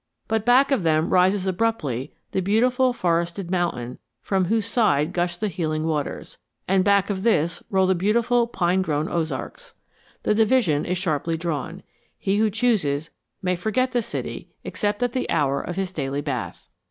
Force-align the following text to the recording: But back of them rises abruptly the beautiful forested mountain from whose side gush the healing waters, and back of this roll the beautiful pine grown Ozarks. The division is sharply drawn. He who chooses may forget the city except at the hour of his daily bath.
But 0.27 0.47
back 0.47 0.71
of 0.71 0.81
them 0.81 1.11
rises 1.11 1.45
abruptly 1.45 2.11
the 2.31 2.41
beautiful 2.41 2.91
forested 2.91 3.51
mountain 3.51 3.99
from 4.19 4.45
whose 4.45 4.65
side 4.65 5.13
gush 5.13 5.37
the 5.37 5.47
healing 5.47 5.85
waters, 5.85 6.39
and 6.67 6.83
back 6.83 7.11
of 7.11 7.21
this 7.21 7.61
roll 7.69 7.85
the 7.85 7.93
beautiful 7.93 8.47
pine 8.47 8.81
grown 8.81 9.07
Ozarks. 9.07 9.75
The 10.23 10.33
division 10.33 10.85
is 10.85 10.97
sharply 10.97 11.37
drawn. 11.37 11.83
He 12.17 12.37
who 12.39 12.49
chooses 12.49 13.11
may 13.43 13.55
forget 13.55 13.91
the 13.91 14.01
city 14.01 14.49
except 14.63 15.03
at 15.03 15.13
the 15.13 15.29
hour 15.29 15.61
of 15.61 15.75
his 15.75 15.93
daily 15.93 16.21
bath. 16.21 16.67